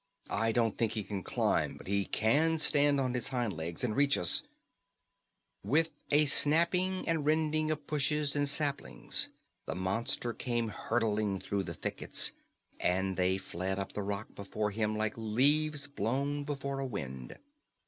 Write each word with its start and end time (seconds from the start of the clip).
"I 0.31 0.51
don't 0.51 0.79
think 0.79 0.93
he 0.93 1.03
can 1.03 1.21
climb, 1.21 1.75
but 1.75 1.85
he 1.85 2.05
can 2.05 2.57
stand 2.57 2.99
on 2.99 3.13
his 3.13 3.27
hind 3.27 3.53
legs 3.53 3.83
and 3.83 3.95
reach 3.95 4.17
us" 4.17 4.41
With 5.73 5.91
a 6.09 6.25
snapping 6.25 7.07
and 7.07 7.23
rending 7.23 7.69
of 7.69 7.85
bushes 7.85 8.35
and 8.35 8.49
saplings 8.49 9.29
the 9.67 9.75
monster 9.75 10.33
came 10.33 10.69
hurtling 10.69 11.39
through 11.39 11.65
the 11.65 11.75
thickets, 11.75 12.31
and 12.79 13.15
they 13.15 13.37
fled 13.37 13.77
up 13.77 13.93
the 13.93 14.01
rock 14.01 14.33
before 14.33 14.71
him 14.71 14.97
like 14.97 15.13
leaves 15.17 15.85
blown 15.85 16.45
before 16.45 16.79
a 16.79 16.85
wind. 16.87 17.37